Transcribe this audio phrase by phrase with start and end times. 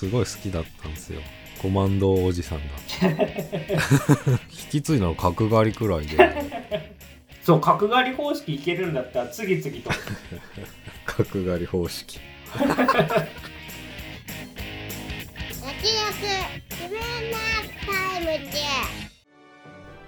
[0.00, 1.20] すごい好きだったんですよ。
[1.60, 2.64] コマンドおじさんが
[4.48, 6.16] 引き継いだの角刈りくらいで。
[7.42, 9.90] そう角刈り方式いけるんだったら次々と。
[11.04, 12.18] 角刈り方式。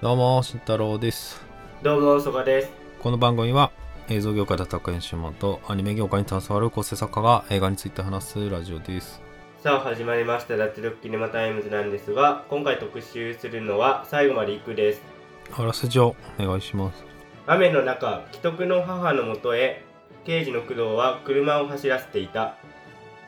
[0.00, 1.44] どうも慎太郎です。
[1.82, 2.70] どうもそがです。
[3.02, 3.72] この番組は
[4.08, 9.21] 映像業界で働く編集マンとアニメ業界に携わる構成作家が映画について話すラジオです
[9.62, 10.56] さあ始まりました。
[10.56, 15.02] 脱力キネマタイムズなんですが今回特集するのは最後まで行くです。
[15.56, 17.04] あらすじをお願いします。
[17.46, 19.84] 雨の中危篤の母のもとへ
[20.26, 22.56] 刑事の工藤は車を走らせていた。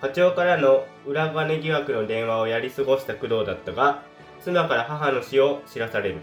[0.00, 4.02] 課長からの裏金疑惑の電話をやり過ごした工藤だったが
[4.42, 6.16] 妻から母の死を知らされる。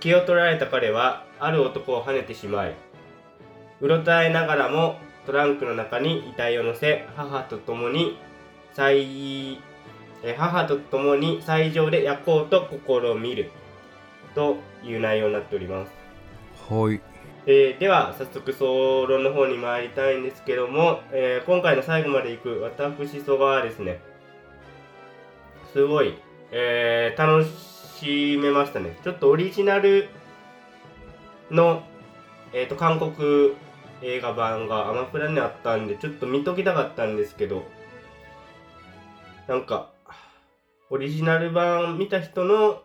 [0.00, 2.74] 気を取られた彼はある男を跳ねてしまい
[3.82, 8.18] うろたえながらもトランクの中に遺体を乗せ母と共に
[8.72, 9.58] 最
[10.22, 13.50] え母と共に最上で焼こうと試みる。
[14.36, 15.92] という内容になっております。
[16.70, 17.00] はい。
[17.46, 24.00] えーでは早速総論の方に参りたいんですけども、えー今回の最後まで行く私曽我はですね
[25.72, 26.18] すごい、
[26.52, 27.48] えー楽
[27.98, 28.98] しめましたね。
[29.02, 30.08] ちょっとオリジナル
[31.50, 31.82] の、
[32.52, 33.54] えー、と韓国
[34.02, 37.64] 映画版がアマプラにあったんでちょっと見ときたかったんですけど
[39.48, 39.90] なんか
[40.90, 42.82] オリジナル版見た人の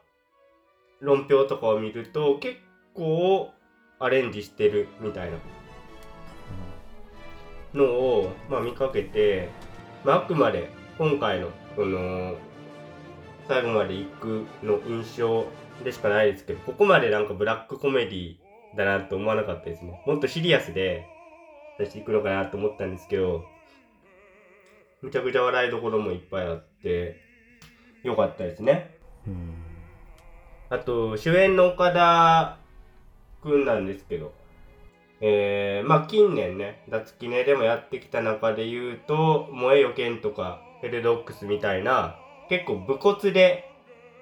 [1.00, 2.58] 論評とかを見ると結
[2.94, 3.52] 構
[4.00, 5.38] アレンジしてるみたいな
[7.74, 9.50] のを、まあ、見かけて、
[10.04, 12.36] まあ、あくまで今回のこの
[13.48, 15.46] 最後まで行くの印象
[15.84, 18.36] でしかないですけどここまでなんかブラックコメディ
[18.76, 20.02] だなと思わなかったですね。
[20.06, 21.06] もっとシリアスで
[21.78, 23.44] 出していくのかなと思ったんですけど
[25.02, 27.16] むちゃくちゃ笑いどころもいっぱいあって
[28.04, 28.96] よかったですね。
[29.28, 29.54] うん。
[30.70, 32.58] あと、主演の岡田
[33.42, 34.34] くんなんですけど、
[35.22, 42.18] えー、まあ近年ね、脱キネでもやってきた中で言うと、萌えよけんとか、ヘルドックスみたいな、
[42.50, 43.72] 結構武骨で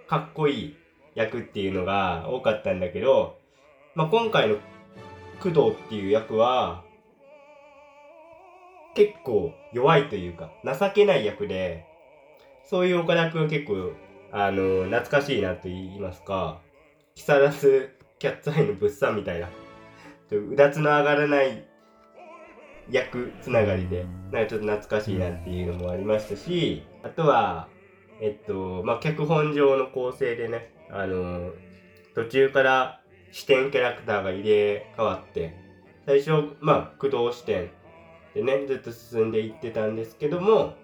[0.08, 0.76] かっこいい
[1.16, 3.39] 役っていうのが多かったんだけど、
[4.00, 4.56] まあ今回の
[5.42, 6.86] 工藤っていう役は、
[8.96, 11.86] 結構弱いというか、情けない役で、
[12.64, 13.92] そういう岡田くんは結構
[14.32, 16.62] あの、懐かしいなと言いますか、
[17.14, 17.90] 木更津
[18.20, 19.50] キャッツアイの物産みたいな、
[20.32, 21.68] うだつの上がらない
[22.90, 27.68] 役つながりで、なんかちょっと懐かしいなっていうのもありましたし、あとは、
[28.22, 31.52] えっと、まあ、脚本上の構成でね、あの、
[32.16, 32.99] 途中から
[33.32, 35.56] 視点キャラクターが入れ替わって、
[36.06, 37.70] 最初、まあ、駆動視点
[38.34, 40.76] でね、ずっと進んでいってたんですけども、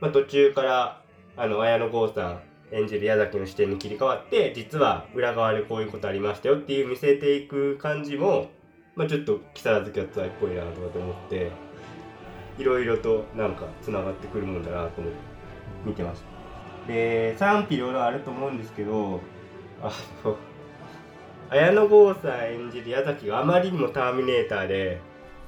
[0.00, 1.02] まあ、途中から
[1.36, 2.40] あの綾野剛さん
[2.72, 8.48] 演じる矢崎の視点に切り替わって実は裏側でこういうことありましたよっていう見せていく感じも、
[8.94, 11.50] まあ、ちょっと木更津キャッツアイっぽいなとかと思って
[12.58, 15.18] いろいろとなんかつながってくるもんだなと思って
[15.84, 16.92] 見てました。
[16.92, 19.20] で賛否両論あると思うんですけど
[19.82, 19.90] あ
[20.24, 20.36] の
[21.50, 25.00] 綾野剛さん演じる矢崎があまりにもターミネーターで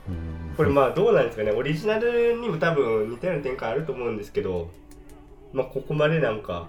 [0.09, 0.55] うん。
[0.57, 1.53] これまあどうなんですかね。
[1.53, 4.69] オリジナルにも多分似たような展開あると思うんですけど
[5.53, 6.69] まあここまでなんか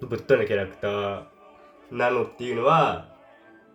[0.00, 1.22] ぶっ飛んだキャラクター
[1.92, 3.08] なのっていうのは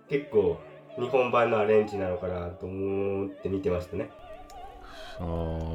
[0.10, 0.60] 結構
[1.00, 4.10] 日本版のアレンジなのかなと思って見てましたね。
[5.20, 5.24] あ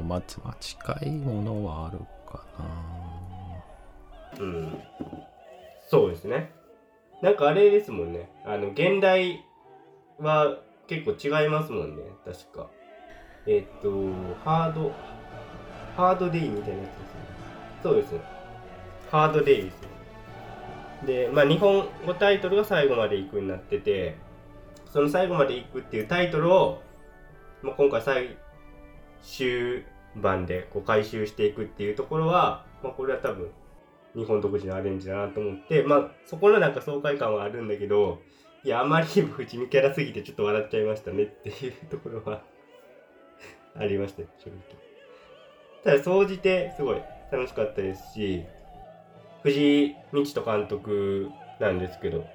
[0.05, 0.21] まあ
[0.59, 1.99] 近いものはある
[2.29, 4.43] かな。
[4.43, 4.79] うん。
[5.89, 6.51] そうですね
[7.21, 8.29] なんかあれですもんね。
[8.45, 9.45] あの現代
[10.19, 12.03] は結構違いますもんね。
[12.25, 12.69] 確か。
[13.45, 13.89] えっ、と
[14.43, 14.91] ハード
[15.95, 17.21] ハードデイみたいなやつですね。
[17.83, 18.21] そうですね。
[19.11, 19.87] ハードデイですね。
[21.05, 24.17] でまあ日本語タイトルが最後まで行くになってて
[24.91, 26.81] その最後まで行くっていうタイトルを、
[27.61, 28.37] まあ、今回最
[29.23, 29.83] 終
[30.15, 33.49] 版でこう回収していくっていうところは、まあ、これは多分
[34.15, 38.21] 日本独自のアレンジだなと思ってまあそこのなんか爽快感はあるんだけど
[38.63, 42.41] いやあまりにも不死身キャラすぎてちょっと笑っちゃいましたねっていうところは
[43.75, 44.91] ありました正直。
[45.83, 48.43] ただ総じてすごい楽しかったですし
[49.43, 51.29] 藤井道人監督
[51.59, 52.25] なんですけど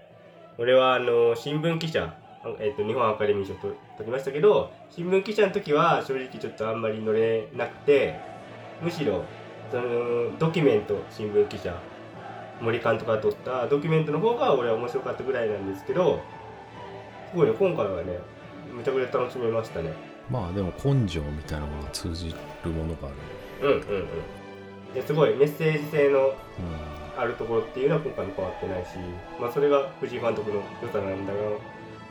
[0.58, 2.16] 俺はあの新聞記者
[2.58, 8.18] えっと日本アカデミー賞と取りましたけど新聞記者の時は正直ちょっとあんまり乗れなくて
[8.82, 9.24] むしろ
[9.70, 11.74] そのドキュメント新聞記者
[12.60, 16.20] 森監督が撮ったドキュメントの方が俺は面白かったぐらいなんですけど
[17.30, 18.18] すごいね今回はね
[18.76, 19.92] めちゃくちゃ楽しめましたね。
[20.30, 22.34] まあでも根性みたいなものが通じ
[22.64, 23.10] るものがあ
[23.62, 23.68] る。
[23.68, 24.06] うんうんうん。
[24.94, 26.32] ですごいメッセージ性のう
[27.16, 28.88] あるところっていうのは今回も変わってないし、
[29.40, 31.60] まあ、それが藤井監督の良さなんだろ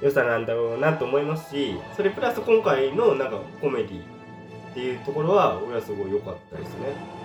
[0.01, 4.04] う良さなんだろうなと思いますしそれプラス今回のなんかコメディっ
[4.74, 7.25] ていうところは俺はすごい良かったですね。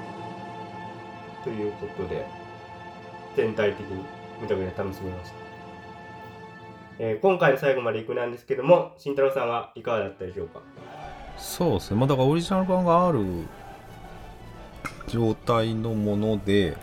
[1.44, 2.26] ということで
[3.36, 4.04] 全体的に
[4.40, 5.36] 見た上で楽しめました。
[6.98, 10.58] えー今回の最後まで行くなんですけども慎太郎さんはいかがだったでしょうか？
[10.58, 10.62] ん
[11.38, 11.96] そうですね。
[11.96, 13.24] まあだからオリジナル版がある
[15.08, 16.76] 状態のもので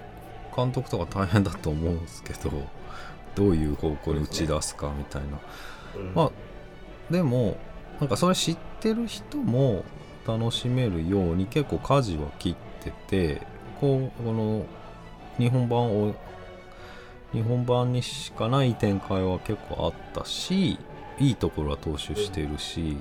[0.56, 2.52] 監督とか大変だと思うんですけど
[3.36, 5.28] どういう方向に打ち出すかみたいな。
[5.96, 6.14] うん。
[6.16, 6.32] まあ
[7.12, 7.58] でも
[8.00, 9.84] なんかそれ知ってる人も
[10.28, 13.42] 楽しめるように結構舵は切ってて
[13.80, 14.66] こうこの
[15.38, 16.16] 日本版を
[17.34, 20.78] 日本版にしかない展開は結構あったし
[21.20, 22.98] いいところは踏襲してるし、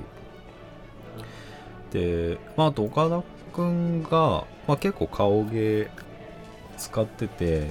[1.93, 3.23] で、まあ、あと岡田
[3.55, 5.89] 君が、まあ、結構顔芸
[6.77, 7.71] 使ってて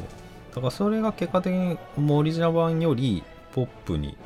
[0.53, 1.77] だからそれが結果的に
[2.09, 3.23] オリジナル版より
[3.53, 4.17] ポップに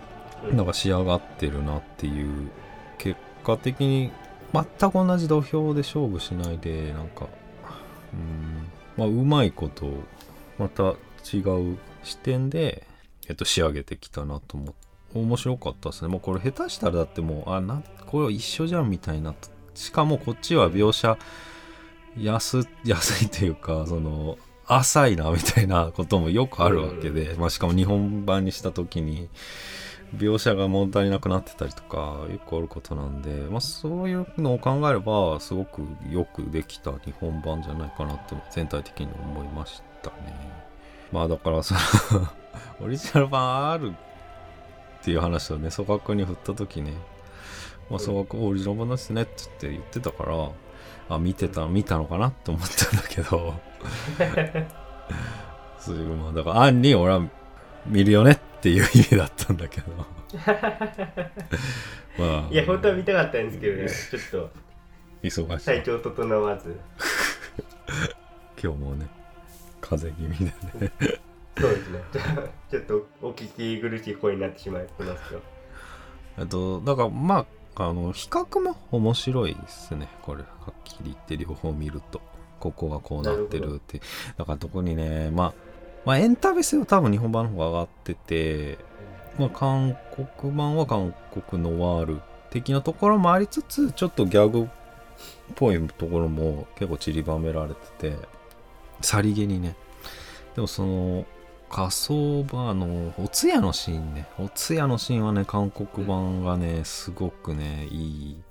[0.50, 0.58] うん。
[0.58, 2.50] なんか仕上がってるなっていう
[2.98, 4.12] 結果的に
[4.54, 7.28] 全く同じ土俵で勝負しないでなんか
[8.14, 8.68] うん。
[8.98, 9.88] まあうまいこと
[10.58, 10.96] また
[11.34, 11.40] 違
[11.74, 12.86] う視点で、
[13.28, 16.08] えっと、仕上げてきたなと思って面白かったですね。
[16.08, 19.34] もうこれ下手したらだってもうあなこれ一緒じゃんみたいな。
[19.74, 21.18] しかもこっちは描写
[22.18, 29.30] 安安いというかその浅いなみたいなこともよくあるわけで、まあ、しかも日本版にした時に
[30.16, 40.16] 描写が物足りなくなってたりとかよくあることなんで、まあ、そういうのを考えればすごくよくできた日本版じゃないかなって全体的に思いましたね。
[41.12, 41.80] まあだからその
[42.82, 43.94] オリジナル版ある
[45.00, 46.94] っていう話をね組閣に振った時ね
[47.90, 50.52] まあ、組閣オリジナル版ですねって言って言ってたから
[51.10, 53.54] あ見てた見たのかなって思ったんだけど。
[55.80, 57.22] そういうまあだから案に俺は
[57.86, 59.88] 見るよねっていう意味だったんだけど。
[62.18, 62.52] まあ。
[62.52, 63.90] いや本当は見たかったんですけどね。
[63.90, 64.50] ちょっと。
[65.24, 65.66] 忙しい。
[65.66, 66.76] 体調整わず。
[68.62, 69.08] 今日もね
[69.82, 70.92] 風邪気味でね。
[71.58, 72.00] そうですね。
[72.70, 75.42] ちょっとお聞き苦しい声になってしまいますよ。
[76.38, 77.46] えっとだからま
[77.76, 80.08] ああの比較も面白いですね。
[80.22, 82.22] これはっきり言って両方見ると。
[82.60, 84.02] ここがこうなってるって。
[84.38, 85.54] だから特にねまあ
[86.10, 88.80] まあエンタメ性は多分日本版の方が上がってて
[89.38, 89.96] まあ、韓
[90.42, 94.68] 国版は韓国ノワール的なところもありつつちょっとギャグっ
[95.56, 98.16] ぽいところも結構散りばめられてて
[99.02, 99.76] さりげにね。
[100.56, 101.26] でもその
[101.70, 104.28] 仮想版のお通夜のシーンね。
[104.40, 108.44] お通夜のシーンはね韓国版がねすごくねいい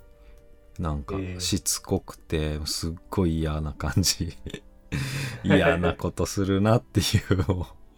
[0.79, 1.39] なんかえー。
[1.41, 4.35] しつこくてすっごい嫌な感じ
[5.43, 7.45] 嫌なことするなっていう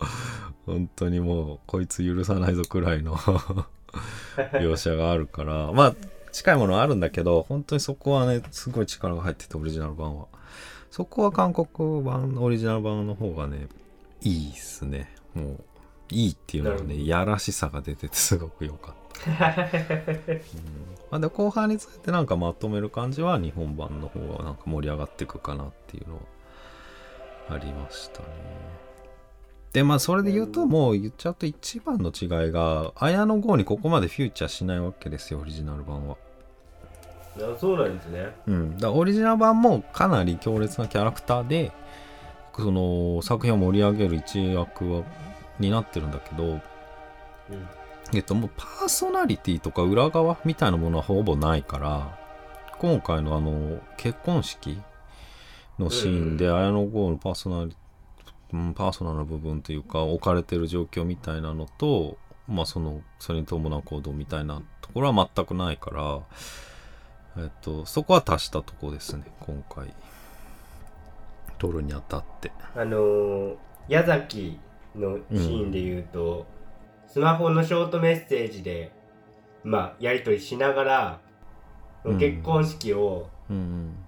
[0.66, 3.16] 本当にもうこいつ許さないぞくらいの
[4.38, 5.72] 描写があるから。
[5.72, 5.96] まあ
[6.32, 10.28] 近いものはあるんだけど本当にそこはねすごい力が入っててオリジナル版は。
[10.90, 13.68] そこは韓国版オリジナル版の方がね
[14.22, 15.14] いいっすね。
[15.34, 15.64] もう
[16.10, 19.38] いいっていうのはねいやらしさが出ててすごく良かった、うん。
[21.12, 26.22] まあ、で後半についてなんかまとめる感じは日本版の方がなんか盛り上がっていくかなっていうのは
[27.50, 28.26] ありましたね。
[29.74, 36.18] でまあそれで言うともう言っちゃうと一番の違いが綾野剛にここまでフューチャーしないわけですよオリジナル版は。
[37.38, 38.36] あそうなんですね。
[38.48, 41.72] うん、だオリジナル版もかなり強烈なキャラクターで
[42.56, 45.04] その作品を盛り上げる一役は
[45.60, 46.60] になってるんだけど、うん。
[48.14, 52.18] えっと、もうパーソナリティとか裏側みたいなものはほぼないから
[52.78, 54.82] 今回のあの結婚式
[55.82, 57.76] のシーンで綾野剛のパーソナリ
[58.54, 66.22] うんパーソナルな部分というか置かれてる状況みたいなのと、まあ、そのそれに伴う行動みたいなところは全くないから。
[67.38, 69.94] えっと、そこは足したとこですね、今回。
[71.58, 72.52] 撮るにあたって。
[72.76, 73.56] あのー
[73.88, 74.60] 矢崎
[74.96, 76.46] のシーンで言うと、
[77.08, 78.92] スマホのショートメッセージで
[79.64, 81.20] まあやり取りしながら、
[82.04, 83.41] うん結婚式をうん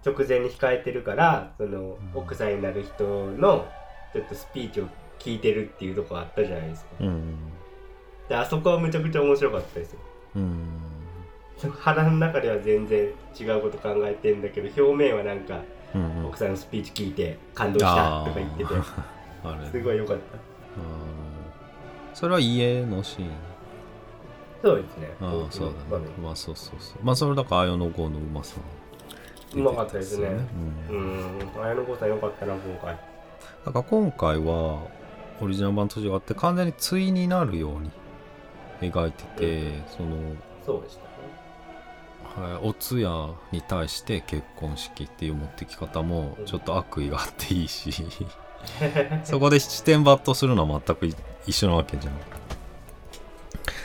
[0.06, 3.68] 直前に控えてるからそのうん奥さんになる人の
[4.14, 4.88] ちょっとスピーチを
[5.20, 6.90] 聞いてるっていうとこあったじゃないですか。
[8.30, 10.00] であそこはむちゃくちゃ面白かったですよ
[10.36, 10.60] うん。
[11.58, 15.62] その腹の中では全然違うこと考えてんだけど表面はなんか
[15.94, 16.26] うん。
[16.28, 18.74] 奥さんのスピーチ聞いて感動したとか言ってて。
[19.72, 20.44] すごい良かったうん
[22.14, 23.30] それは家のシーン？
[24.62, 26.26] そうですねああ、そうだ場ね面。
[26.26, 27.00] まあ、そうそうそう。
[27.04, 28.56] まあ、それだから、綾野剛のうまさ
[29.54, 30.28] 出てうまかったですね。
[30.90, 30.98] うん
[31.56, 31.64] うん。
[31.64, 32.98] 綾野剛さんよかったな今回。
[33.66, 34.88] だから今回は
[35.40, 37.78] オリジナル版と違って完全に対になるよ
[38.82, 40.18] うに描いてて、その、
[40.66, 41.14] そうでしたね。
[42.36, 47.94] はい、お通夜に対して結婚式っていう持ってき方もちょっと悪意があっていいし
[49.24, 51.08] そこで七点抜刀するのは全く
[51.46, 52.14] 一緒なわけじゃん。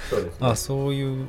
[0.09, 0.49] そうですね。
[0.49, 1.29] あそういう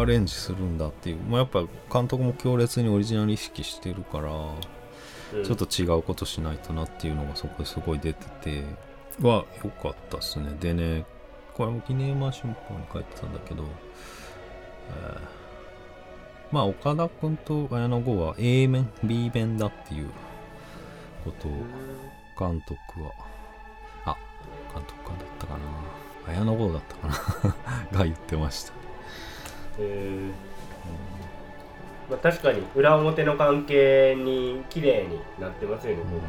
[0.00, 5.44] アレンジするんだっていう、まあ、やっぱ監督も強烈にオリジナル意識してるからうん。
[5.44, 8.64] ちょっと違うことしないとなっていうのがそこですごい出てて。
[9.20, 10.56] は良かったっすね。
[10.60, 11.04] でね
[11.54, 13.62] これも記念マ春報に書いてたんだけど、
[14.90, 15.44] えー
[16.54, 20.08] まあ岡田君と綾野剛は A 面 B 面だっていう
[21.24, 21.50] ことを
[22.38, 23.12] 監督は
[24.04, 24.16] あ
[24.72, 26.32] 監督かだったかな。
[26.32, 27.56] 綾野剛だったかな。
[27.98, 28.83] が言ってました
[29.78, 30.32] えー。
[32.10, 36.24] まあ、確かに裏表の関係に綺麗になってますよね、今回ね。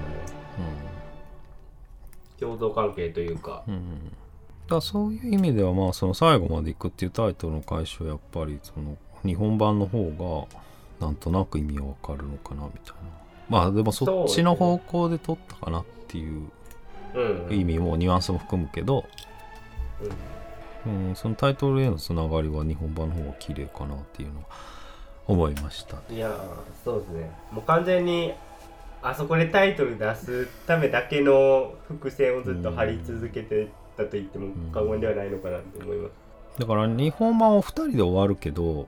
[2.40, 3.64] 共同関係というか。
[3.68, 4.12] うん、うん、
[4.68, 10.48] だそういう意味ではまあその最後まで行くっていうタイトルの解消はやっぱりその日本版の方
[11.00, 13.02] がなんとなく意味はわかるのかなみたいな。
[13.50, 16.50] まあでもそっちの方向で取ったかなっていう
[17.14, 17.54] うん。
[17.54, 19.06] 意味もニュアンスも含むけど、
[20.02, 20.10] うん
[20.86, 24.46] うん、そのタイトルへのつながりは日本版の方が綺麗かなっていうのは
[25.28, 25.98] 思いました。
[26.10, 26.36] いやー
[26.84, 27.32] そうですね。
[27.52, 28.34] もう完全に
[29.02, 38.88] あそこでタイトル出すためだけの伏線をずっと張り続けてたと言っても過言ではないのかなと思います、だから日本版は2人で終わるけど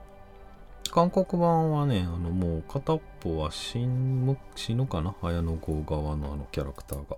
[0.90, 5.14] 韓国版はねあのもう片っぽは死ぬ死ぬかな？
[5.22, 7.16] 綾野剛側のあのキャラクターが。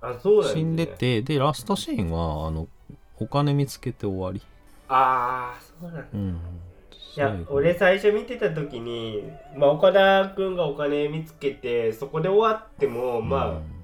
[0.00, 2.68] あそうなんです、ね、死んでてでラストシーンはあの
[3.18, 4.42] お金見つけて終わり。
[4.88, 6.08] ああそうなんだ。
[6.12, 6.40] うん。
[7.16, 9.22] いや俺最初見てた時に、
[9.56, 13.74] まあ、岡田君がお金見つけてそこで終わっても、まあ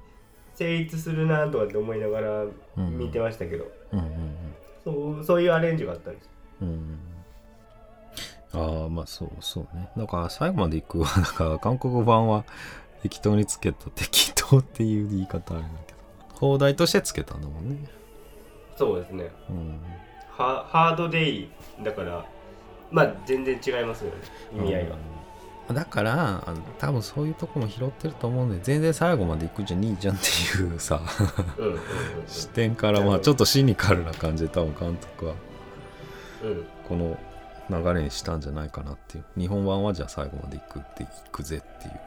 [0.54, 2.44] 成立するなとはって思いながら
[2.76, 2.98] うん。
[2.98, 4.36] 見てましたけど、うんうん
[4.82, 6.30] そうそういうアレンジがあったんです。
[6.62, 6.68] うん。
[6.68, 6.98] うん
[8.52, 9.90] ああまあそうそうね。
[9.96, 12.44] だから最後まで行くは だから韓国版は
[13.02, 16.00] 適当につけた適当っていう言い方あるんだけど。
[16.34, 17.76] 放題としてつけたんだもんね
[18.80, 19.30] そうですね。
[19.50, 19.78] うん。
[20.30, 21.50] ハハードデイ
[21.82, 22.24] だから
[22.90, 24.16] まあ全然違いますよね。
[24.56, 24.96] 意味合いが、
[25.68, 25.74] うん。
[25.74, 30.26] だからあの多分そういうとこも拾ってると思うんで全然最後まで行くんじゃねえじゃんって
[30.62, 31.02] いうさ
[32.26, 35.34] 視点からまあちょっとシニカルな感じで多分監督は
[36.88, 37.18] この
[37.68, 39.24] 流れにしたんじゃないかなっていう。
[39.36, 42.00] 日本版はじゃあ最後まで行くって行くぜっていうね、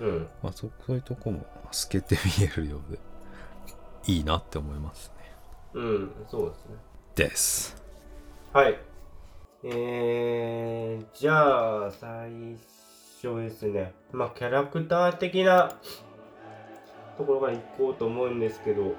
[0.00, 0.26] うん。
[0.42, 2.98] まあ、そそういうとこも透けて見えるようで
[4.12, 5.08] いいなって思います。
[5.10, 5.15] ね
[5.76, 6.74] うんそうですね。
[7.14, 7.76] です。
[8.52, 8.78] はい。
[9.62, 12.56] えー、じゃあ最
[13.22, 13.92] 初ですね。
[14.10, 15.76] まあキャラクター的な
[17.18, 18.94] ところから行こうと思うんですけど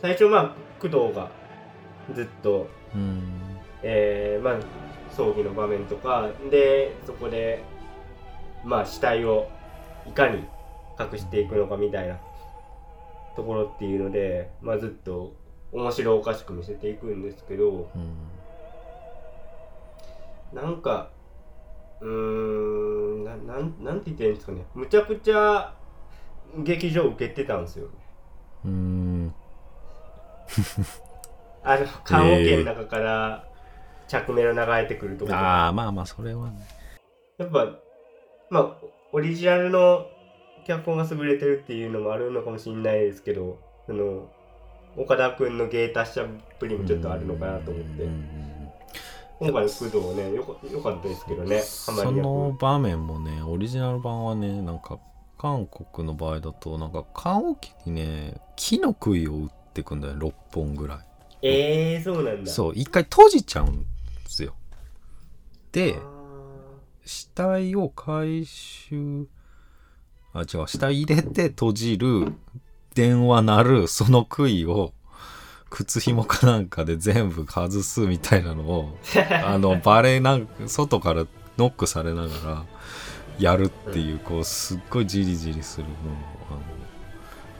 [0.00, 1.30] 最初まあ工藤が
[2.14, 3.22] ずっとうん。
[3.82, 4.60] えーまあ
[5.16, 7.64] 葬儀の場面とかでそこで
[8.64, 9.50] まあ死体を
[10.06, 10.44] いかに
[10.98, 12.20] 隠していくのかみたいな
[13.34, 15.34] ところっていうのでまあずっと
[15.72, 18.14] 面白おかしく見せていくんですけどうん
[20.52, 21.10] なんか
[22.00, 24.64] うーんななんなんて言ってるんですかね。
[24.74, 25.74] むちゃくちゃ
[26.58, 27.86] 劇場受けてたんですよ。
[27.86, 27.92] ね
[28.64, 29.34] うん。
[31.62, 33.44] あの棺桶の中から
[34.08, 35.64] 着メロ流れてくるところとか。
[35.64, 36.66] ああまあまあそれはね。
[37.38, 37.78] やっぱ
[38.48, 38.76] まあ
[39.12, 40.06] オリジナルの
[40.66, 44.30] 脚本が優れてるっていうのもあるのかもしれないですけどその
[44.96, 46.28] 岡田君の芸達者っ
[46.58, 48.40] ぷりもちょっとあるのかなと思って。
[49.40, 54.98] 今回の工藤ねよかよかったですけどねその場面もねオリジナル版はねなんか
[55.38, 60.98] 韓国の場合だとなんか棺桶にね木の杭を打ってくんだよ6本ぐらい。
[61.40, 62.42] えー、そうなんだ。
[62.42, 63.86] うそう一回閉じちゃうんで
[64.26, 64.54] すよ。
[65.72, 66.20] であ
[67.06, 69.26] 死体を回収
[70.34, 72.34] あ違う死体入れて閉じる
[72.94, 74.92] 電話鳴るその杭を
[75.70, 78.98] 靴紐かなんかで全部外すみたいなのを
[79.44, 82.64] あのバレエなんか外からノックされながら
[83.38, 85.94] やるっていうこうすっごいジリジリするのを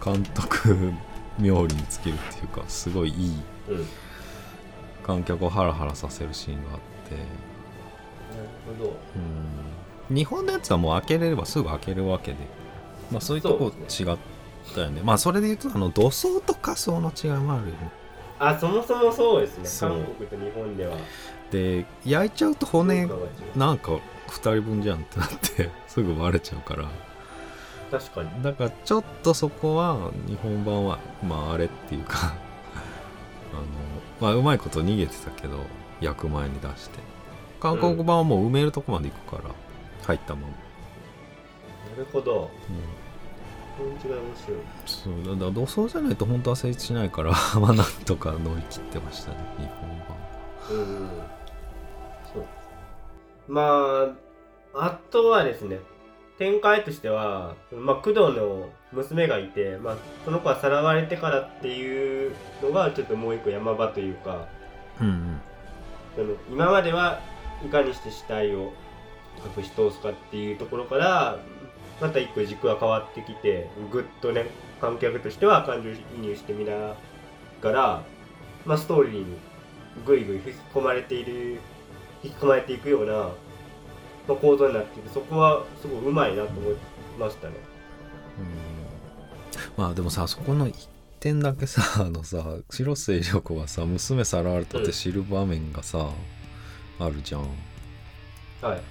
[0.03, 0.93] あの監督
[1.39, 3.33] 冥利につけるっていうかすごいいい
[5.05, 7.51] 観客をハラハラさせるシーンがあって。
[8.79, 8.97] ほど。
[10.09, 10.15] うん。
[10.15, 12.39] 日本のやつはもう開けれればすぐ開けるわけで、
[13.11, 14.19] まあ、そういうとこそ違っ
[14.75, 15.01] たよね。
[15.05, 17.91] まあそれで言うとあの土葬と仮装の違いもあるよね。
[18.39, 19.89] あそもそもそうですね。
[19.89, 20.97] 韓国と日本では。
[21.51, 23.07] で焼いちゃうと骨
[23.57, 26.89] なんか2人分じゃんってなって すぐバレちゃうから。
[27.91, 28.43] 確かに。
[28.43, 32.35] だからちょっとそこは日本版はまああれっていうか
[33.53, 33.63] あの
[34.21, 35.59] まあうまいこと逃げてたけど
[36.01, 37.11] 役前に出して。
[37.61, 39.55] 韓国版はもう埋めるとこまで行くから、
[40.07, 40.55] 入ったまま、な
[41.99, 42.51] るほど。
[42.71, 43.00] うん、
[43.81, 49.89] この違い面白いそうだから土葬じゃないと本当は成立しないから まあなんとか乗り切ってましたね日本
[50.69, 51.09] 版うん
[52.35, 52.45] そう
[53.49, 54.13] ま
[54.75, 55.81] ああとはですね
[56.39, 62.33] 展開としては、まあ、工藤の娘がいて、まあ、その子はさらわれてからっていう
[62.63, 64.47] のがちょっともう一個山場というか
[65.01, 65.41] うんうん。
[66.17, 67.21] その今までは
[67.65, 68.73] いかにして死体を
[69.57, 71.39] 隠し通すかっていうところから
[72.01, 74.47] また一個軸が変わってきてぐっとね
[74.81, 76.95] 観客としては感情移入してみな
[77.61, 78.03] がら、
[78.65, 79.37] まあ、ストーリーに
[80.07, 81.61] ぐいぐい引き込まれている
[82.23, 83.31] 引き込まれていくような、ま
[84.31, 86.75] あ、構造になっていてそこはすごいうまいなと思い
[87.19, 87.55] ましたね。
[89.77, 90.89] まあでもさそこの一
[91.21, 96.11] 点だけさ あのさ広末涼子がさ娘さらわれたって知る場面がさ、
[96.99, 97.47] あるじゃん
[98.63, 98.83] はい、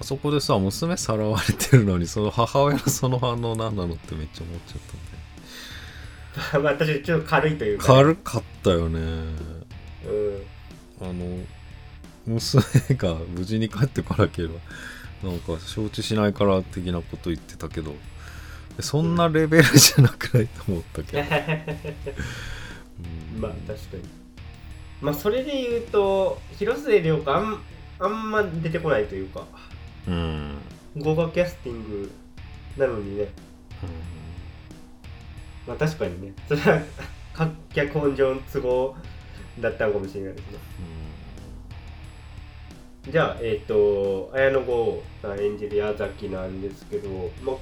[0.00, 5.10] あそこでさ娘さらわれてるのにその母親のその反応何なのってめっちゃ思っちゃったんで。
[6.62, 9.00] ま あ私ちょっと軽いというかね、軽かったよね。
[9.00, 9.36] うん。
[11.02, 11.44] あの
[12.26, 14.54] 娘が無事に帰ってこなければ
[15.22, 17.94] なんか承知しないから的なこと言ってたけど
[18.80, 21.18] そんなレベルじゃなくないと思ったけど、
[23.34, 23.40] うん。
[23.40, 24.02] まあ確かに。
[25.00, 27.60] まあそれで言うと広末涼子あん
[28.00, 29.46] あんま出てこないというか
[30.08, 30.58] うん。
[30.96, 32.10] 豪華キャスティング
[32.76, 33.28] なのにね。
[35.66, 36.32] まあ確かにね。
[36.48, 36.80] それは
[37.32, 38.96] か脚本上の都合
[39.60, 40.58] だったのかもしれないですね。
[43.08, 47.08] じゃあえっ、と綾野剛さん演じる矢崎なんですけど
[47.42, 47.56] まあ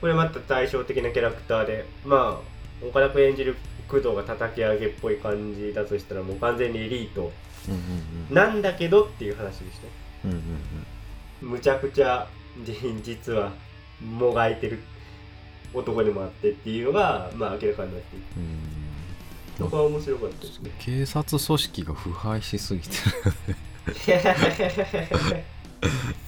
[0.00, 2.40] これまた対照的なキャラクターでま
[2.82, 3.56] あ岡田君演じる
[3.88, 7.32] 工藤が叩き上げっぽい感じだとしたらもう完全にエリートうんうん
[8.30, 10.38] なんだけどっていう話でしたうんうん
[11.42, 11.50] うん。
[11.50, 12.26] むちゃくちゃ
[12.64, 13.52] じ実は
[14.00, 14.80] もがいてる
[15.72, 18.74] 男でもあってっていうのがまあ明らかになっていくうん
[19.58, 20.70] そこは面白かったですね。
[20.80, 22.92] 警察組織が腐敗しすぎてる。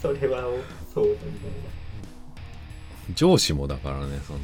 [0.01, 0.43] それは
[0.95, 1.17] そうだね
[3.15, 4.39] 上司もだからねその。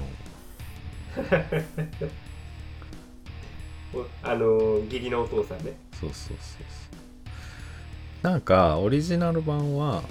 [4.02, 4.44] おあの
[4.86, 5.74] 義理のお父さんね。
[5.92, 6.81] そうそうそうそう
[8.22, 10.02] なんかオリジナル版は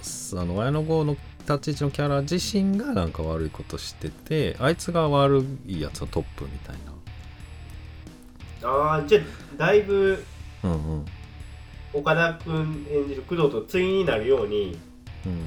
[0.00, 1.16] すあの綾野剛の
[1.48, 6.76] 立ち位置のキャラ自身がなんか悪いことしててあいつが悪いやつのトップみたい
[8.62, 9.22] ああじゃあ
[9.56, 10.24] だいぶ
[10.62, 11.04] なうんうん。
[11.92, 14.78] 岡田君演じる工藤と対になるように
[15.24, 15.40] うん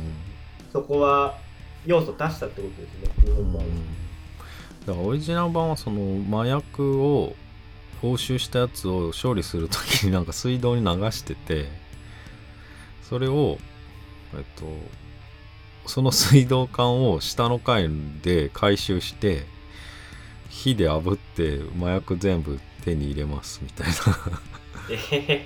[0.72, 1.38] そこは
[1.86, 3.68] 要素足したってことですね日うん本版は、
[4.86, 7.36] だからオリジナル版はその麻薬を
[8.02, 11.66] 押収したやつを処理するときになんか水道に流してて
[13.04, 13.58] それを
[14.36, 14.66] えっと
[15.90, 17.90] その水道管を下の階
[18.22, 19.46] で回収して
[20.50, 23.88] 火で炙って麻薬全部手に入れますみたい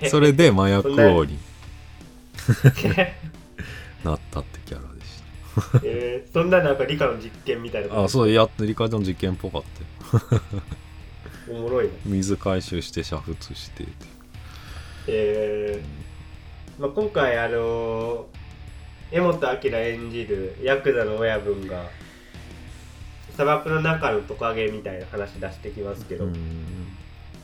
[0.02, 0.08] な。
[0.08, 1.38] それで麻薬王に。
[4.04, 4.14] な。
[4.16, 5.22] ったってキャラでし
[5.84, 9.62] えーそんななんか理科の実験みたいなたあそうやってリカードの実験っぽかっ
[10.10, 10.62] たよ
[11.48, 13.84] おもろいな水回収して煮沸して。
[15.06, 18.24] えーまあ、今回あのー
[19.12, 21.84] 江本明演じるヤクザの親分が
[23.32, 26.32] 砂漠の中のトカゲみたいな話出してきますけど、うん。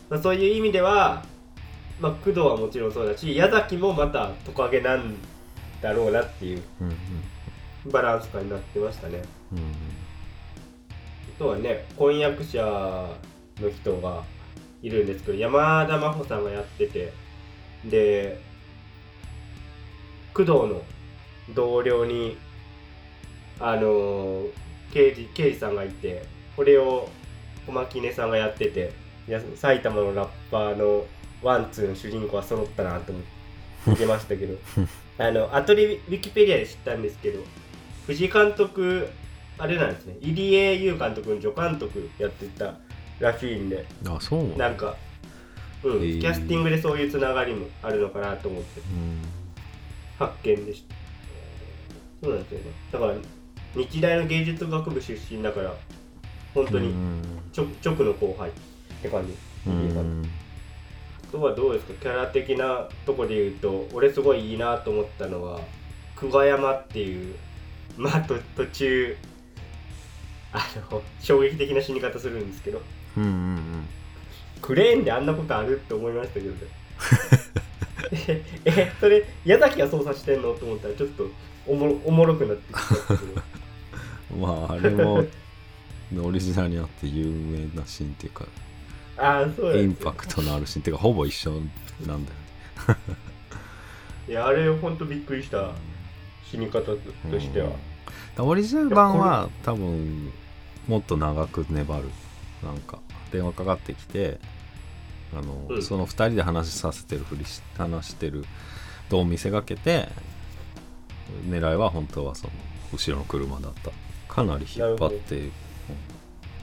[0.08, 1.24] まあ、そういう意味では、
[2.00, 5.14] まあ、工藤はもちろんそうだし矢崎もまたトカゲなん
[5.80, 7.92] だろうなっていううんうん。
[7.92, 9.22] バランス感になってましたね。
[9.52, 9.58] うん。
[9.58, 9.62] あ
[11.38, 13.08] とはね婚約者
[13.60, 14.22] の人が
[14.82, 17.12] いるんですけど山田真帆さんがやってて
[17.84, 18.40] で
[20.34, 20.82] 工藤の
[21.54, 22.36] 同僚に
[23.58, 24.50] あのー
[24.92, 26.24] 刑事刑事さんがいて
[26.56, 27.08] これを
[27.66, 28.92] 小牧根さんがやってて
[29.54, 31.04] 埼玉のラッパーの
[31.42, 34.56] ワンツーの主人公は揃ったなと思って見てましたけど
[35.18, 37.40] あの後でウィキペディアで知ったんですけど
[38.06, 39.08] 藤井監督
[39.58, 42.74] あれなんですね入江優監督の助監督やってた
[43.20, 43.86] らしいんで。
[44.06, 44.96] あそうなんか、
[45.84, 45.92] うん。
[45.92, 46.20] へー。
[46.20, 48.80] キャスティングでそういうつながりもあるのかなと思って。
[48.80, 49.22] うん。
[50.18, 50.94] 発見でした。
[52.22, 52.64] そうなんですよね。
[52.92, 53.14] だから
[53.74, 55.72] 日大の芸術学部出身だから
[56.54, 57.22] 本当にうん
[57.56, 58.52] 直直の後輩っ
[59.00, 59.34] て感じ、
[59.66, 60.28] うん。
[61.30, 61.94] とはどうですか？
[61.94, 65.60] キャラ的なとこで言うと俺すごいいいなと思ったのは
[66.16, 67.36] 久我山っていう
[67.96, 69.16] まあと途中
[70.52, 72.82] あの衝撃的な死に方するんですけど
[73.16, 73.86] うんうんうん。
[74.60, 76.56] クレーンであんなことあるって思いましたけどね。
[78.26, 81.28] ええそれ矢崎が操作してんのと思ったらちょっと
[81.66, 83.14] おもろおもろくなってきた。
[84.36, 85.24] まああれも
[86.18, 88.46] オリジナルにあって有名なシーンっていうか
[89.16, 91.60] ああそうインパクトのあるシーンっていうかほぼ一緒なん
[92.06, 92.96] だよね。
[94.28, 95.72] いやあれほんとびっくりした
[96.44, 96.96] 死に方と
[97.38, 97.70] しては、
[98.38, 98.48] うん。
[98.48, 100.32] オリジナル版は多分
[100.86, 102.04] もっと長く粘る
[102.62, 102.98] なんか
[103.32, 104.38] 電話かかってきて
[105.36, 105.82] あの、うん。
[105.82, 108.44] その2人で話させてるふりし話してる
[109.08, 110.08] と見せかけて
[111.48, 112.52] 狙いは本当はその
[112.92, 113.90] 後ろの車だった。
[114.32, 115.46] かなり引っ張って、うん。
[115.48, 115.52] ま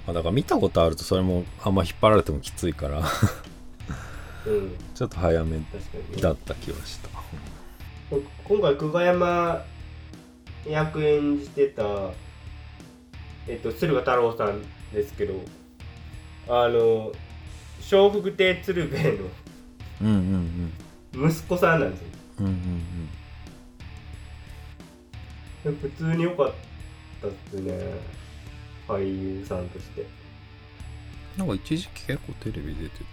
[0.08, 3.00] あ、だから見たことあるとそれもあんま引っ張られてもきついから。
[4.46, 4.76] うん。
[4.96, 5.60] ちょっと早め
[6.22, 7.10] だった気はした。
[8.48, 9.66] 今回久我山
[10.66, 11.84] 役演じてた
[13.48, 14.62] えっと駿河太郎さん
[14.94, 15.34] ですけど
[16.50, 17.12] あの
[17.92, 19.10] 笑福亭鶴瓶の
[20.02, 20.08] うん
[21.14, 22.08] うん息子さんなんですよ。
[22.40, 22.54] うんうん
[25.66, 25.76] うん。
[25.76, 26.54] 普通に良かっ
[27.22, 27.74] たっすね。
[28.88, 30.06] 俳優さんとして。
[31.38, 33.08] なんか一時期結構テレビ出て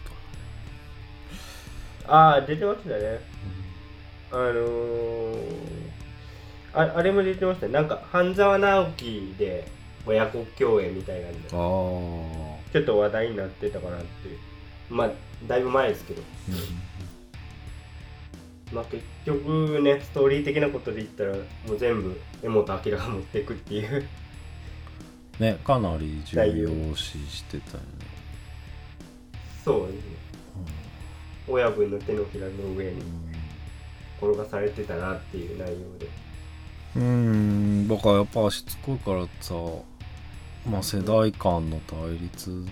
[2.06, 3.20] ああ出てましたね。
[4.30, 5.34] あのー、
[6.74, 7.72] ああれも出てましたね。
[7.72, 9.66] なんか半沢直樹で
[10.06, 11.48] 親子共演みたいなんで。
[11.48, 14.38] たああちょっと話題になってたかなっていう。
[14.90, 15.10] まあ
[15.46, 16.22] だいぶ前ですけど。
[18.72, 21.36] まあ結局ねストーリー的なことで言ったら
[21.68, 24.04] もう全部柄本明が持っていくっていう。
[25.38, 26.36] ねかなり重
[26.90, 27.84] 要視してたよね、
[29.64, 30.00] そうですね。
[31.46, 33.02] 親分の手のひらの上に
[34.20, 36.08] 転がされてたなっていう内容で。
[36.96, 37.02] うん。
[37.02, 37.06] う
[37.84, 39.54] んだからやっぱしつこいからさ
[40.68, 42.64] まあ世代間の対立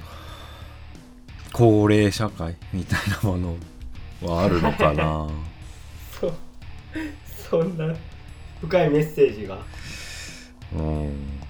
[1.52, 3.56] 高齢社会みたいなもの
[4.22, 5.28] はあるのかな。
[6.18, 6.34] そう。
[7.50, 7.94] そんな
[8.60, 9.58] 深いメッセージが。
[10.74, 11.40] うん。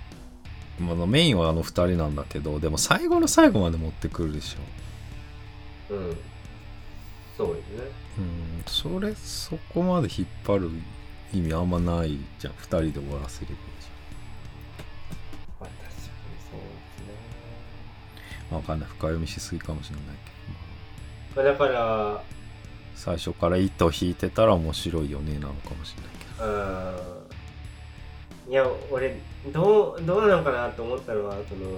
[0.81, 5.95] まあメインはあの2人なんだけどでも最後の最後まで持ってくるでしょ。
[5.95, 6.17] うん。
[7.37, 7.85] そうですね。
[8.19, 8.63] うん。
[8.67, 10.71] それそこまで引っ張る
[11.33, 12.55] 意味あんまないじゃん。
[12.55, 13.72] 2人で終わらせれば
[18.57, 18.89] わかんない。
[18.89, 20.05] 深読みしすぎかもしれない
[21.35, 22.23] けど、まあまあだから
[22.95, 26.25] 最初から糸引いてたら面白いよねなのかもしれないけ
[28.49, 28.53] ど。
[28.53, 29.19] いや俺
[29.53, 31.71] どうどうなのかなと思ったのはその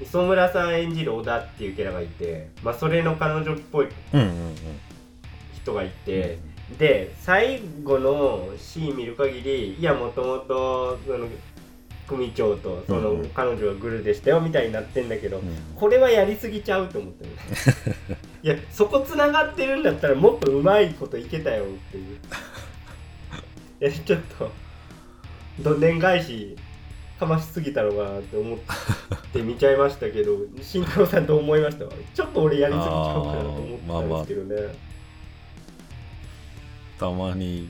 [0.00, 4.54] 磯村さん演じる小田っていうキャラがいて、まあ、それの彼女っぽいうんうんうん。
[5.54, 6.38] 人がいて、
[6.78, 11.26] で最後のシーン見る限りいやもともとその
[12.08, 15.44] 組長とその彼女がグルでしたよみたいになってんだけど、うん。
[15.76, 17.30] これはやりすぎちゃうと思ってる。
[18.42, 22.16] いやそこつながってるんだったらもっとうまいこといけたよっていう。
[23.80, 24.50] いやちょっと
[25.60, 26.56] どんでん返し
[27.20, 28.58] かましすぎたのかなって思っ
[29.32, 31.84] て見ちゃいましたけど 慎太郎さんどう思いました？
[32.14, 34.74] ちょっと俺やりすぎちゃうかなと思ったんですけどね、
[36.98, 37.68] たまに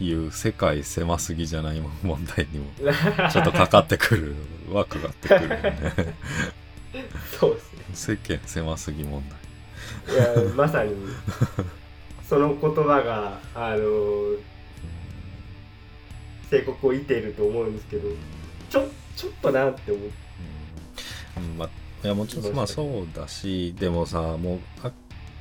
[0.00, 2.66] 言う世界狭すぎじゃない問題にも。
[3.30, 4.34] ちょっとかかってくる
[4.72, 6.14] はかかってくるよね。
[7.38, 7.78] そうですね。
[7.94, 9.38] 世間狭すぎ問題
[10.14, 10.94] いやまさに
[12.28, 14.36] その言葉があの
[16.50, 18.08] 帝国を射ていると思うんですけど
[18.70, 20.12] ちょちょっとなって思って
[21.38, 21.58] うん。
[21.58, 21.68] まあ
[22.04, 24.92] いやもちろんまあそうだしでもさもうあ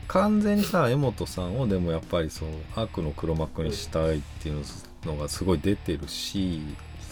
[0.08, 4.64] 完全にさ江本さんをでもやっぱりそう悪の黒幕にしたいっていう
[5.06, 6.62] のがすごい出てるし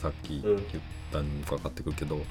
[0.01, 0.57] さっき言っ
[1.11, 2.21] たにもかかってくるけど、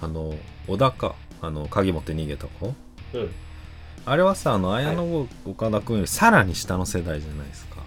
[0.00, 0.34] あの
[0.66, 2.74] 小田かあの鍵持って逃げた子。
[3.14, 3.30] うん。
[4.04, 7.82] あれはさあの綾野剛岡田君よりさらに下の世代じゃないですか。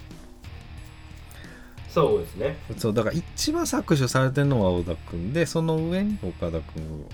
[1.90, 2.58] そうですね。
[2.78, 7.06] そうだから一番搾取されてるのは小田君でその上に岡田君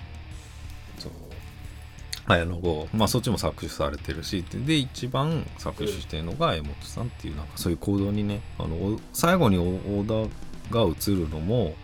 [2.26, 9.64] 綾野剛まあそっちも搾取されてるしで一番搾取してるのが江本さんっていうなんかそういう行動にねあのお最後にお
[10.02, 10.28] 小
[10.70, 11.74] 田が映るのも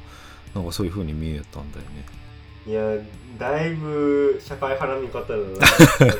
[0.54, 2.04] なんかそういう風に見えたんだよね。
[2.66, 2.82] いや
[3.38, 5.36] だいぶ社会派な見方だ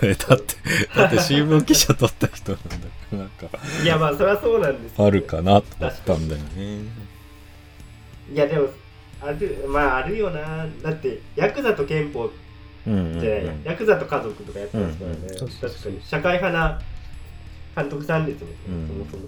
[0.03, 0.55] え だって
[0.97, 2.79] だって新聞記者取った人なんだか
[3.13, 6.81] らなんかないやまあそりゃそうなんですあるかなと思ったんだよね。
[8.33, 8.69] いやでも
[9.21, 10.67] あるまああるよな。
[10.83, 12.33] だってヤクザと憲法うん
[12.89, 15.71] うんうんじゃないや、ヤクザと家族とかやってますからね、うんうんそうそうそう。
[15.71, 16.81] 確かに社会派な
[17.77, 18.89] 監督さんですもんね、うん。
[18.89, 19.23] そもそも。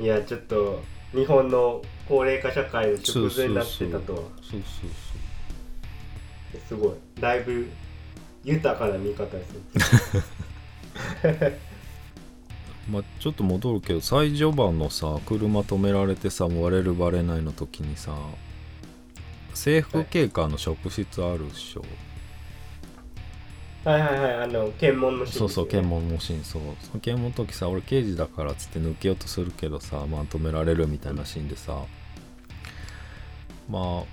[0.00, 4.20] いやちょっと日本の高齢化社会のそう縮図になってたとは。
[4.42, 7.20] そうそうすごい。
[7.20, 7.68] だいぶ
[8.44, 11.58] 豊かな見方ですね。
[12.90, 18.16] まあちょっと戻るけど最序盤のさ車止められてさ割れるバレないの時にさ
[19.52, 22.07] 制服警官の職質あるでしょ、はい
[23.88, 26.62] はいはいはいあの検問のシーンそうそう検問のシーンそう。
[26.82, 31.84] その検問の時さ俺刑事だからっつって抜けようとするけどさまあ止められるみたいなシーンでさ
[33.70, 34.04] ま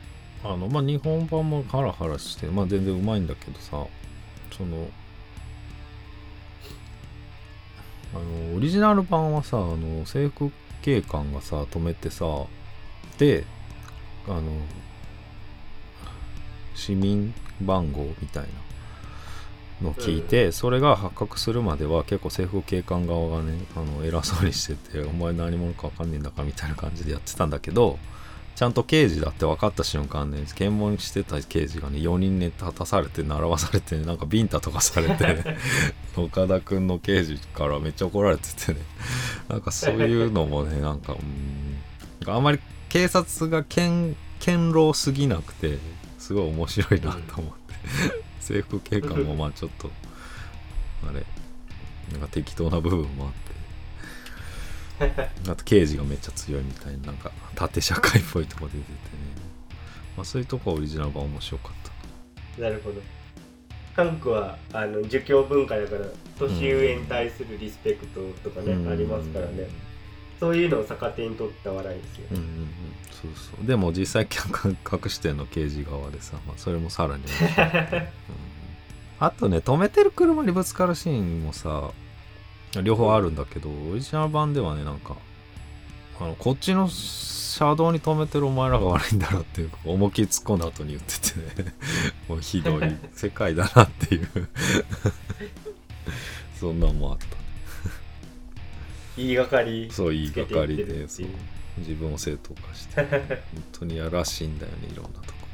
[0.43, 3.85] ああのまあ日本版もハラハラしてまあ全然うまいんだけどさ
[4.55, 4.87] その
[8.13, 8.17] あ
[8.51, 10.51] のオリジナル版はさあの制服
[10.83, 12.25] 警官がさ止めてさ
[13.17, 13.43] で
[14.25, 14.41] あの
[16.75, 18.74] 市民番号みたいな。
[19.81, 27.99] のを聞いて、それが発覚するまでは結構政府警官側がねあの偉そうにしててお前何者か分かんねえんだかみたいな感じでやってたんだけど
[28.55, 35.57] ちゃんと刑事だって分かった瞬間ね検問してた刑事がね4人ね立たされて習わされて、なんかビンタとかされて、ね、
[36.15, 38.79] 岡田君の刑事からめっちゃ怒られててね。
[39.49, 42.59] なんかそういうのもねなんかうんあんまり
[42.89, 45.77] 警察が堅堅牢すぎなくて
[46.17, 49.89] すごい面白いなと思って、制服警官もまあちょっと
[51.03, 51.25] あれ
[52.11, 53.45] なんか適当な部分もあって。
[55.49, 58.95] あと刑事がめっちゃ強いみたいななんか縦社会っぽいとこ出ててね、
[60.15, 61.73] まあ、そういうとこはオリジナル版面白かっ
[62.55, 62.61] た。
[62.61, 63.01] なるほど。
[63.95, 66.05] 韓国はあの儒教文化だから
[66.37, 68.89] 年上に対するリスペクトとかね、うん。
[68.89, 69.67] ありますからね
[70.39, 72.69] そういうのを逆手に取った笑いですようんうんうん。
[73.11, 73.65] そうそう。
[73.65, 78.07] でも実際客隠してんの刑事側でさ、まあ、それもさらに、うん。
[79.19, 81.91] あとね止めてる車にぶつかるシーンもさ
[82.83, 85.15] 両方あるんだけどオリジナル版ではねなんか
[86.19, 91.73] あのこっちの車道に止めてるお前らが悪いんだろっていう思いきり突っ込んだ後に言っててね。
[92.27, 94.49] もうひどい世界だなっていう。
[96.59, 97.44] そんなんもあった。
[99.17, 101.27] 言いがかりそう言いがかりでそう。
[101.77, 103.01] 自分を正当化して。
[103.03, 103.37] 本
[103.71, 105.45] 当にやらしいんだよねいろんなとこ。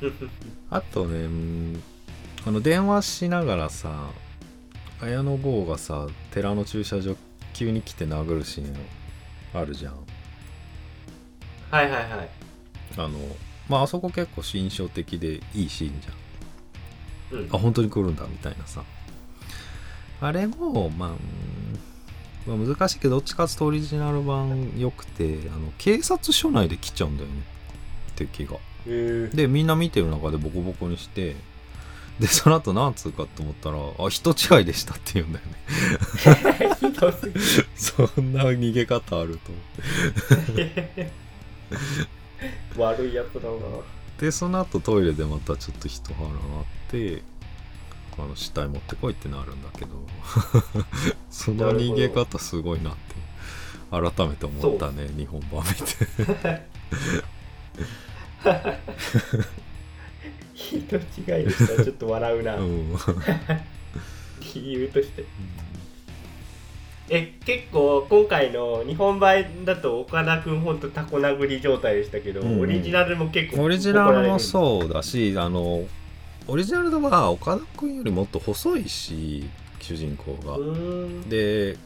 [0.70, 1.82] あとねうん
[2.46, 4.10] あの電話しながらさ
[5.00, 7.16] 綾野剛がさ寺の駐車場
[7.52, 8.76] 急に来て殴るシーン
[9.52, 9.94] あるじゃん。
[11.70, 12.28] はいはいはい。
[12.96, 13.18] あの
[13.68, 17.40] まああそこ結構印象的でいいシーンじゃん。
[17.40, 17.48] うん。
[17.52, 18.84] あ本当に来るんだみたいなさ。
[20.22, 21.16] あれもまあうん
[22.46, 27.42] まあ難しいけどどっちかっていうとオリジナル版良くてあの警察署内で来ちゃうんだよね。
[28.16, 28.56] 敵が。
[28.86, 29.34] へー。
[29.34, 31.36] でみんな見てる中でボコボコにして
[32.18, 35.56] でその後なんつうかと思ったらあ人違いでしたって言うんだよね。
[37.76, 39.52] そんな逃げ方あると。
[39.52, 41.12] 思って
[42.76, 43.56] 悪いやつだな。
[44.18, 47.22] でその後トイレでまたちょっと一腹あって
[48.24, 49.90] あの死体持ってこいってなるんだけど。
[51.30, 52.98] その逃げ方すごいなって
[53.90, 56.62] 改めて思ったね日本版見て。
[60.54, 61.74] 人違いでした。
[61.74, 62.94] らちょっと笑うな、うん。
[64.54, 65.24] 理由として。
[67.12, 72.52] え結構今回の日本版だと岡田君ほんとタコ殴り状態でしたけど、うん。
[72.52, 75.84] うんオリジナルも結構オリジナルもうそうだしあの
[76.46, 79.48] オリジナルは岡田君よりもっと細いし
[79.80, 80.58] 主人公が、
[81.28, 81.76] で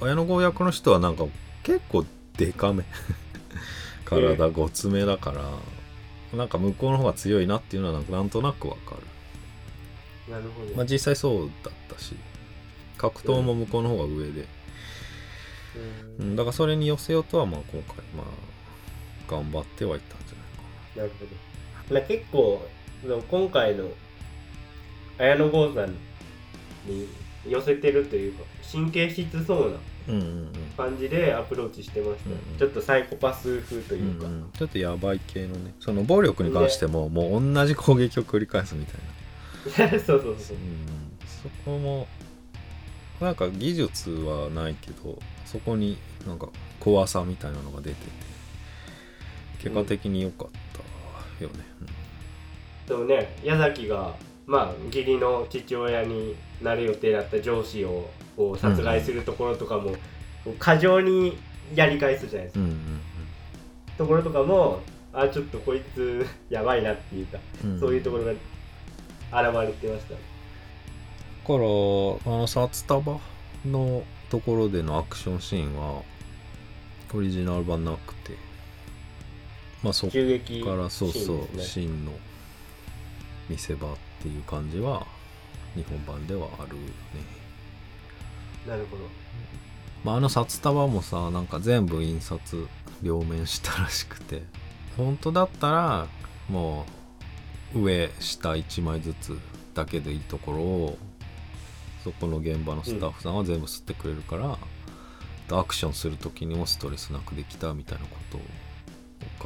[0.00, 1.24] 綾野剛役の人はなんか
[1.62, 2.04] 結構
[2.36, 2.84] デカめ。
[4.04, 8.96] 体ごつめだから、なんか向こうの方が強いなっていうのはなんとなくわか
[10.26, 12.14] る、なるほど、まあ、実際そうだったし
[12.98, 14.46] 格闘も向こうの方が上で、う
[16.18, 18.26] うんん、だからそれに寄せようとはまあ今回まあ
[19.30, 21.04] 頑張ってはいったんじゃないかな。
[21.04, 21.26] るほ
[21.88, 22.00] ど。
[22.00, 22.66] な結構
[23.02, 23.88] その今回の
[25.18, 25.90] 綾野剛さん
[26.86, 27.06] に
[27.48, 29.78] 寄せてるというか神経質そうな
[30.76, 32.30] 感じでアプローチしてました。
[32.30, 32.58] ね、うんうん。
[32.58, 34.50] ちょっとサイコパス風というか、うんうん。
[34.52, 35.74] ちょっとやばい系のね。
[35.80, 39.98] その暴力に関してももう同じ攻撃を繰り返すみたいな。
[40.00, 40.60] そうそうそうう。
[40.60, 41.00] ん。
[41.42, 42.06] そこも
[43.20, 46.48] なんか技術はないけどそこになんか
[46.80, 48.10] 怖さみたいなのが出てて
[49.62, 50.48] 結果的に良かっ
[51.38, 51.64] たよね、
[52.90, 59.92] でもね矢崎がまあ義理の父親になる予定だった上司をこう殺害するところとかも、
[60.44, 61.38] こう過剰に
[61.74, 63.00] やり返すじゃないですか、うん、うん
[63.96, 64.80] ところとかも
[65.12, 67.80] あちょっとこいつ やばいなっていうか、うんうん。
[67.80, 68.40] そういうところが現
[69.68, 70.14] れてました。
[70.14, 73.20] だからあの札束
[73.64, 76.02] のところでのアクションシーンは
[77.14, 78.32] オリジナル版なくて。
[79.82, 81.86] まあそっ銃撃からそうそうシーンですね。
[81.86, 82.12] 真の
[83.50, 85.06] 見せ場っていう感じは
[85.74, 86.82] 日本版ではあるね。
[88.66, 89.02] なるほど。
[90.04, 92.66] まあ、あの札束もさなんか全部印刷
[93.02, 94.42] 両面したらしくて。
[94.96, 96.06] 本当だったら
[96.48, 96.84] も
[97.74, 99.38] う上下1枚ずつ
[99.74, 100.98] だけでいいところを
[102.04, 104.58] そこの現場のスタッフさんは全部吸ってくれるから、
[105.58, 108.40] アクションする時にもストレスなくできたみたいなことを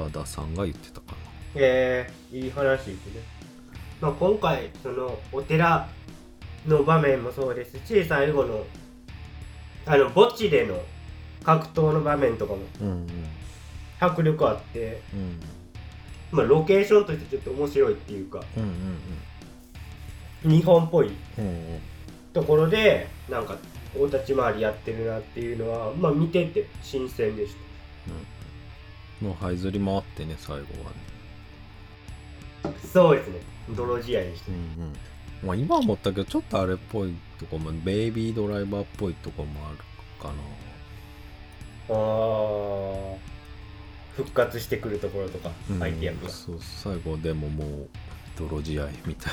[0.05, 1.17] 岡田さんが言ってたかな。
[1.57, 3.23] えー、いい話ですね、
[4.05, 5.89] まあ、今回そのお寺
[6.67, 8.67] の場面もそうですし最後の
[9.87, 10.79] あの墓地での
[11.43, 13.09] 格闘の場面とかもうんうん
[13.99, 15.41] 迫力あって、うん
[16.33, 18.43] まあ、ロケーションとしてちょっと面白いっていうか
[20.45, 21.81] うん日本っぽいうんうん
[22.35, 23.57] ところでなんか
[23.99, 27.57] 大立ち回りやってるなっていうのはまあ見てて新鮮でし
[29.23, 31.14] もう這いずり回ってね最後はね。
[31.14, 31.14] た
[32.93, 33.41] そうですね。
[33.71, 34.97] 泥仕合でしたうんうん。
[35.47, 39.79] まあ、今思ったけどちょっとあれっぽいとこもベイビードライバーっぽいとこもある
[40.21, 40.35] かな。
[41.89, 43.17] あー。
[44.17, 45.79] 復活してくるところとかうん。
[45.81, 46.29] 相手役が。
[46.29, 47.89] そう最後でももう
[48.39, 49.33] 泥仕合みたい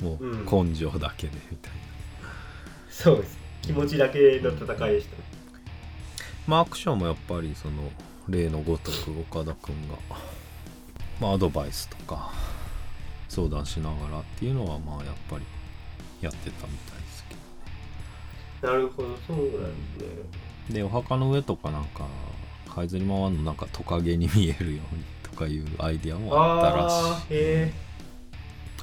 [0.00, 0.06] な。
[0.08, 0.46] もうん。
[0.46, 2.28] う根性だけでみたいな、
[2.90, 3.38] そうです。
[3.66, 5.16] 気持ちだけの戦いでした
[6.46, 7.90] まあアクションもやっぱりその
[8.28, 9.96] 例のごとく岡田君が
[11.20, 12.32] まあアドバイスとか
[13.28, 15.44] 相談しながらっていうのはまあやっぱり
[16.20, 19.48] やってたみたいですけどなるほどそうなん
[19.98, 20.08] です
[20.70, 20.74] ね。
[20.74, 22.06] でお墓の上とかなんか
[22.68, 26.88] 這いずり回るのなんかトカゲに見えるようにとかいうアイディアもあったら
[27.28, 27.64] しい。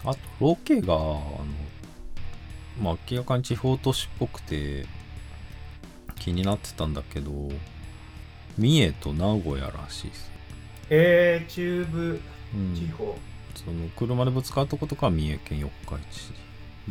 [0.05, 1.45] ああとロケがあの、
[2.81, 4.85] まあ、明らかに地方都市っぽくて
[6.15, 7.31] 気になってたんだけど
[8.57, 10.32] 三重と名古屋らしいです、え
[10.89, 12.21] へえ中部
[12.53, 12.75] うん。
[12.75, 13.17] 地方、
[13.55, 16.31] その車でぶつかったとことかは三重県四日市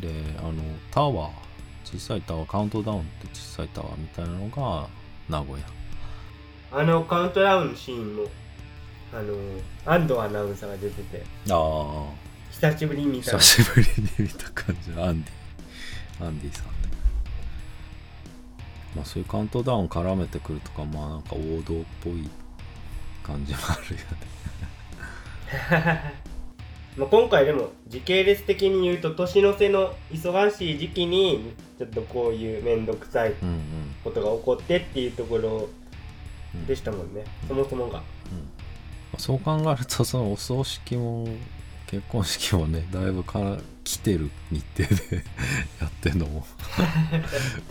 [0.00, 0.55] であの
[0.90, 1.31] タワー
[1.85, 4.88] 小さいタワーカウントダウンって小さいタワーみたいなのが
[5.28, 5.64] 名古屋。
[6.72, 8.24] あのカウントダウンのシーンも
[9.12, 9.35] あの
[9.85, 11.22] 安藤アナウンサーが出てて。
[11.50, 12.05] ああ
[12.50, 13.38] 久しぶりに見た。
[13.38, 15.42] 久しぶりに見た感じアンディ。
[16.24, 16.72] アンディさんね
[18.94, 22.28] まあそういうカウントダウン絡めてくるとかまあなんか王道っぽい
[23.22, 24.06] 感じもあるよね。
[26.96, 33.32] まあ今回でも時系列的に言うと年の瀬の忙しい時期にちょっとこういう面倒くさい
[34.04, 35.68] ことが起こってっていうところ
[36.54, 37.98] うんでしたもんね、そもそもが。
[37.98, 38.38] うん。
[38.38, 38.44] ま
[39.16, 41.26] あそう考えるとそのお葬式も
[41.87, 45.24] 結婚式もね だいぶから来てる日程で
[45.80, 46.46] やってんのも。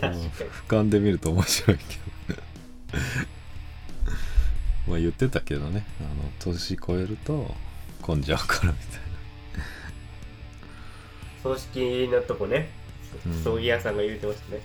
[0.00, 0.18] かに。
[0.18, 2.42] うん俯瞰で見ると面白いけど
[4.88, 5.84] まあ言ってたけどね。
[6.00, 6.08] あの
[6.40, 7.54] 年超えると
[8.02, 9.02] 混んじゃうからみたい
[11.42, 12.68] 葬式のとこね、
[13.26, 13.42] うん。
[13.42, 14.60] 葬儀屋さんが言うてましたね。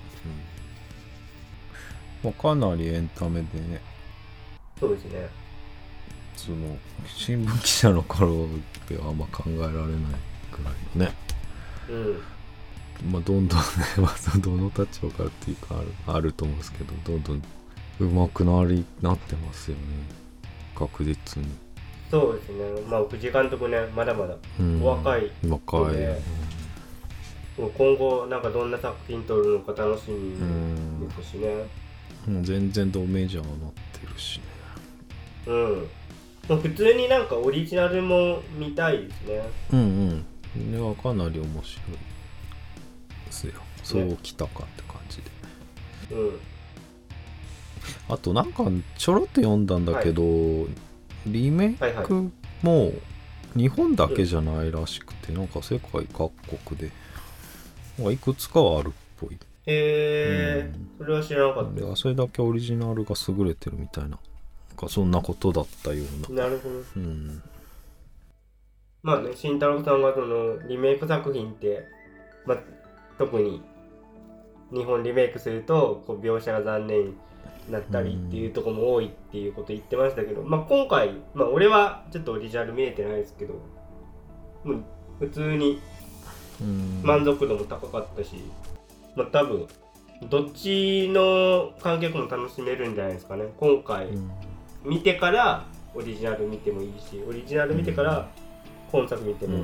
[2.24, 2.32] な、うん。
[2.32, 3.82] まあ、かなりエンタメでね。
[4.80, 5.28] そうですね。
[6.36, 6.78] その
[7.08, 8.48] 新聞記者の頃
[8.88, 9.82] ではあんま考えられない
[10.52, 11.14] くらいのね。
[11.90, 12.22] うん。
[13.12, 13.64] まあどんどんね、
[13.98, 17.44] まあ、どの立場からっていうかあるあると思うんですけどどんどん
[18.00, 19.84] 上手くなりなってますよね。
[20.76, 21.50] 確実に、
[22.12, 22.82] そうですね。
[22.88, 25.32] まあ藤井監督ねまだまだうん、お若い。
[25.48, 26.20] 若い、ね。
[27.58, 31.08] もう今後なんかどんな作品撮るのか楽しみうん。
[31.08, 31.48] ですしね。
[31.48, 34.44] うんもう全然ドメジャーになってるしね。
[35.48, 35.88] うん。
[36.50, 39.42] まあ普通になんかオリジナルも見たいですね。
[39.72, 39.80] うん
[40.56, 40.72] うん。
[40.72, 41.92] ねはかなり面白い
[43.26, 43.54] ですよ。
[43.84, 45.24] そうきたかって感じで、
[46.12, 46.40] うん
[48.10, 48.66] あとなんか
[48.98, 50.22] ちょろっと読んだんだけど、
[51.26, 52.06] リメイはいはい。
[52.06, 52.92] クも
[53.56, 56.32] 日本だけじゃないらしくて、なんか世界各
[56.66, 56.92] 国で。
[57.98, 59.34] なんかいくつかはあるっぽい。
[59.34, 60.90] へえうん。
[61.00, 61.96] それは知らなかった。
[61.96, 64.12] それだけオリジナルが優れてるみたいな。
[64.12, 64.20] なん
[64.78, 66.28] かそんなことだったような。
[66.28, 66.76] すなるほど。
[66.96, 67.42] うん。
[69.04, 71.86] まあね慎太郎さんがそのリメイク作品って、
[72.46, 72.58] まあ、
[73.18, 73.62] 特に
[74.72, 77.16] 日本リメイクするとこう描写が残念に
[77.70, 83.54] なったりっていうところも多いっていうこと言ってましたけど、まあ、今回、まあ、俺はちょっとオリジナル見えてないですけど
[84.64, 84.84] もう
[85.20, 85.82] 普通に
[86.62, 87.02] うん。
[87.04, 88.44] 満足度も高かったし、
[89.16, 89.68] まあ多分
[90.30, 93.46] どっちの観客も楽しめるんじゃないですかね。
[93.58, 94.32] 今回うん。
[94.84, 98.30] 見てからオリジナル見てもいいしオリジナル見てから
[98.92, 99.64] 本作見ても、うん。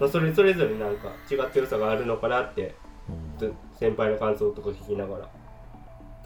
[0.00, 2.74] まあ、それそれぞれなんか違った良さがあるのかなって
[3.08, 3.38] うん。
[3.38, 5.30] ず先輩の感想とか聞きながら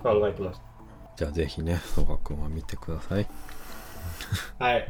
[0.02, 0.64] 考えてました
[1.16, 3.26] じゃあぜひね曽我くんは見てください
[4.58, 4.88] はい。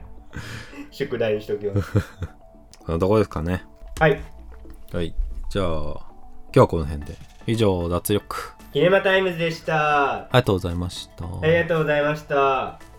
[0.90, 1.90] 宿題にしときます。
[2.86, 3.64] そのとこですかね
[3.98, 4.20] はい。
[4.92, 5.14] はい
[5.48, 7.14] じゃあ今日はこの辺で
[7.46, 10.14] 以上脱力キネマタイムズでした。
[10.14, 12.89] ありがとうございましたありがとうございました。